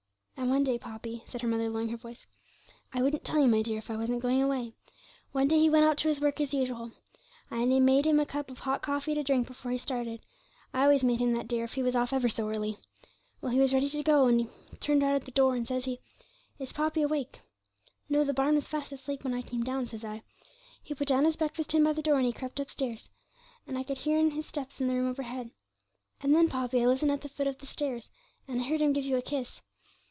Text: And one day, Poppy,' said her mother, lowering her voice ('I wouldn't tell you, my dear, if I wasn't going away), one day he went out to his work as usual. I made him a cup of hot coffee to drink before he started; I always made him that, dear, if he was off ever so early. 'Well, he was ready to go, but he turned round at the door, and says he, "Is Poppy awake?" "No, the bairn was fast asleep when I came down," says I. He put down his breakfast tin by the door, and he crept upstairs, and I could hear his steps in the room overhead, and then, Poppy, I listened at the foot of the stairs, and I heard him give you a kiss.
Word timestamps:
And 0.37 0.49
one 0.49 0.63
day, 0.63 0.79
Poppy,' 0.79 1.21
said 1.27 1.43
her 1.43 1.47
mother, 1.47 1.69
lowering 1.69 1.89
her 1.89 1.97
voice 1.97 2.25
('I 2.93 3.03
wouldn't 3.03 3.23
tell 3.23 3.39
you, 3.39 3.47
my 3.47 3.61
dear, 3.61 3.77
if 3.77 3.91
I 3.91 3.95
wasn't 3.95 4.23
going 4.23 4.41
away), 4.41 4.73
one 5.33 5.47
day 5.47 5.59
he 5.59 5.69
went 5.69 5.85
out 5.85 5.99
to 5.99 6.07
his 6.07 6.19
work 6.19 6.41
as 6.41 6.51
usual. 6.51 6.93
I 7.51 7.63
made 7.65 8.05
him 8.07 8.19
a 8.19 8.25
cup 8.25 8.49
of 8.49 8.57
hot 8.57 8.81
coffee 8.81 9.13
to 9.13 9.21
drink 9.21 9.45
before 9.45 9.69
he 9.71 9.77
started; 9.77 10.19
I 10.73 10.81
always 10.81 11.03
made 11.03 11.19
him 11.19 11.33
that, 11.33 11.47
dear, 11.47 11.63
if 11.63 11.73
he 11.73 11.83
was 11.83 11.95
off 11.95 12.11
ever 12.11 12.27
so 12.27 12.49
early. 12.49 12.79
'Well, 13.39 13.51
he 13.51 13.59
was 13.59 13.71
ready 13.71 13.87
to 13.89 14.01
go, 14.01 14.25
but 14.25 14.39
he 14.39 14.77
turned 14.77 15.03
round 15.03 15.15
at 15.15 15.25
the 15.25 15.31
door, 15.31 15.55
and 15.55 15.67
says 15.67 15.85
he, 15.85 15.99
"Is 16.57 16.73
Poppy 16.73 17.03
awake?" 17.03 17.41
"No, 18.09 18.23
the 18.23 18.33
bairn 18.33 18.55
was 18.55 18.67
fast 18.67 18.91
asleep 18.91 19.23
when 19.23 19.35
I 19.35 19.43
came 19.43 19.61
down," 19.63 19.85
says 19.85 20.03
I. 20.03 20.23
He 20.81 20.95
put 20.95 21.07
down 21.07 21.25
his 21.25 21.37
breakfast 21.37 21.69
tin 21.69 21.83
by 21.83 21.93
the 21.93 22.01
door, 22.01 22.17
and 22.17 22.25
he 22.25 22.33
crept 22.33 22.59
upstairs, 22.59 23.11
and 23.67 23.77
I 23.77 23.83
could 23.83 23.99
hear 23.99 24.27
his 24.27 24.47
steps 24.47 24.81
in 24.81 24.87
the 24.87 24.95
room 24.95 25.07
overhead, 25.07 25.51
and 26.19 26.33
then, 26.33 26.49
Poppy, 26.49 26.81
I 26.83 26.87
listened 26.87 27.11
at 27.11 27.21
the 27.21 27.29
foot 27.29 27.45
of 27.47 27.59
the 27.59 27.67
stairs, 27.67 28.09
and 28.47 28.59
I 28.59 28.63
heard 28.67 28.81
him 28.81 28.91
give 28.91 29.05
you 29.05 29.17
a 29.17 29.21
kiss. 29.21 29.61